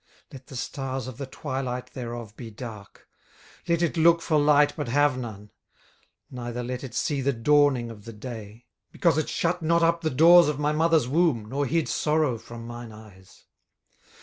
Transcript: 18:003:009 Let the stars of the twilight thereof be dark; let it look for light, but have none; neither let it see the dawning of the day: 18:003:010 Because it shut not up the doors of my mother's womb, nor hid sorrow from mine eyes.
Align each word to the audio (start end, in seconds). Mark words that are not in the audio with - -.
18:003:009 0.31 0.33
Let 0.33 0.47
the 0.47 0.55
stars 0.55 1.07
of 1.07 1.17
the 1.19 1.25
twilight 1.27 1.93
thereof 1.93 2.35
be 2.35 2.49
dark; 2.49 3.07
let 3.67 3.83
it 3.83 3.97
look 3.97 4.23
for 4.23 4.39
light, 4.39 4.75
but 4.75 4.87
have 4.87 5.15
none; 5.15 5.51
neither 6.31 6.63
let 6.63 6.83
it 6.83 6.95
see 6.95 7.21
the 7.21 7.31
dawning 7.33 7.91
of 7.91 8.05
the 8.05 8.13
day: 8.13 8.65
18:003:010 8.87 8.91
Because 8.93 9.17
it 9.19 9.29
shut 9.29 9.61
not 9.61 9.83
up 9.83 10.01
the 10.01 10.09
doors 10.09 10.47
of 10.47 10.57
my 10.57 10.71
mother's 10.71 11.07
womb, 11.07 11.45
nor 11.47 11.67
hid 11.67 11.87
sorrow 11.87 12.39
from 12.39 12.65
mine 12.65 12.91
eyes. 12.91 13.45